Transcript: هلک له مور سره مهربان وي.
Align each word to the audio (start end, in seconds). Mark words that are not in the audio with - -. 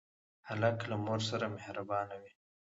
هلک 0.47 0.77
له 0.89 0.95
مور 1.05 1.19
سره 1.29 1.45
مهربان 1.55 2.07
وي. 2.21 2.31